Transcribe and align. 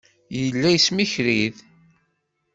Yella 0.39 0.69
yesmikriḍ. 0.71 1.55